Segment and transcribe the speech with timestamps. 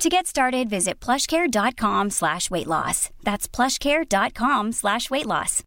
[0.00, 3.10] To get started, visit plushcare.com slash weight loss.
[3.22, 5.62] That's plushcare.com slash weight loss.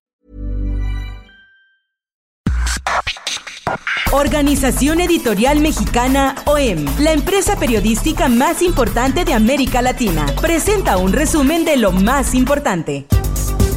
[4.11, 11.63] Organización Editorial Mexicana OEM, la empresa periodística más importante de América Latina, presenta un resumen
[11.63, 13.05] de lo más importante.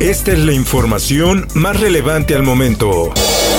[0.00, 3.12] Esta es la información más relevante al momento.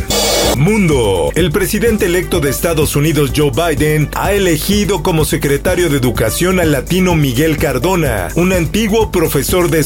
[0.58, 1.32] Mundo.
[1.34, 6.72] El presidente electo de Estados Unidos, Joe Biden, ha elegido como secretario de Educación al
[6.72, 9.80] latino Miguel Cardona, un antiguo profesor de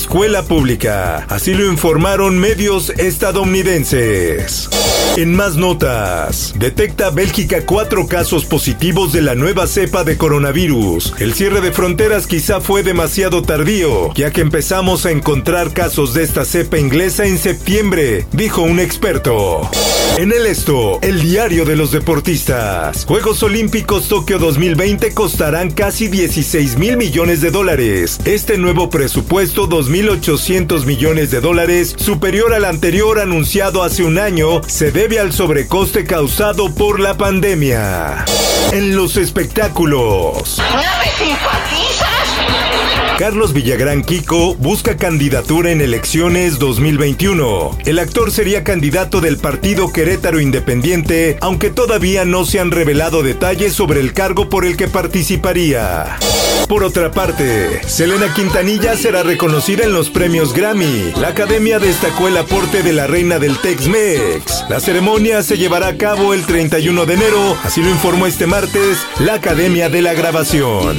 [0.43, 1.25] pública.
[1.29, 4.69] Así lo informaron medios estadounidenses.
[5.15, 11.15] En más notas, detecta Bélgica cuatro casos positivos de la nueva cepa de coronavirus.
[11.19, 16.23] El cierre de fronteras quizá fue demasiado tardío, ya que empezamos a encontrar casos de
[16.23, 19.69] esta cepa inglesa en septiembre, dijo un experto.
[20.17, 23.05] En el esto, el diario de los deportistas.
[23.05, 28.19] Juegos Olímpicos Tokio 2020 costarán casi 16 mil millones de dólares.
[28.25, 34.91] Este nuevo presupuesto, 2.800 millones de dólares, superior al anterior anunciado hace un año, se
[34.97, 38.25] debe al sobrecoste causado por la pandemia.
[38.71, 40.59] En los espectáculos.
[43.17, 47.79] Carlos Villagrán Kiko busca candidatura en elecciones 2021.
[47.85, 53.73] El actor sería candidato del partido Querétaro Independiente, aunque todavía no se han revelado detalles
[53.73, 56.19] sobre el cargo por el que participaría.
[56.67, 61.13] Por otra parte, Selena Quintanilla será reconocida en los premios Grammy.
[61.19, 64.65] La academia destacó el aporte de la reina del Tex-Mex.
[64.69, 68.99] La ceremonia se llevará a cabo el 31 de enero, así lo informó este martes
[69.19, 70.97] la Academia de la Grabación.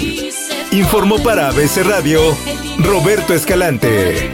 [0.73, 2.21] Informó para ABC Radio
[2.79, 4.31] Roberto Escalante.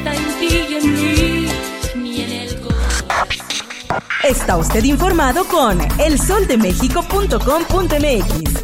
[4.24, 8.63] Está usted informado con elsoldemexico.com.mx.